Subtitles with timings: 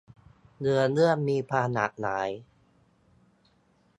[0.59, 2.29] เนื้อเรื่องมีความหลากหลาย